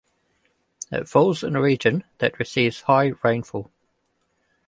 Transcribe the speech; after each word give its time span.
It 0.91 1.07
falls 1.07 1.43
in 1.43 1.55
a 1.55 1.61
region 1.61 2.03
that 2.17 2.39
receives 2.39 2.81
high 2.81 3.13
rainfall. 3.21 3.69